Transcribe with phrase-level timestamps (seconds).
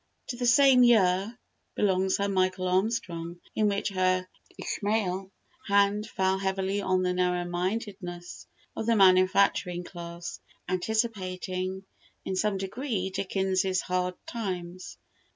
[0.29, 1.37] To the same year
[1.75, 4.27] belongs her "Michael Armstrong," in which her
[4.57, 5.29] Ishmael
[5.67, 11.85] hand fell heavily on the narrow mindedness of the manufacturing class anticipating,
[12.25, 14.97] in some degree, Dickens's "Hard Times."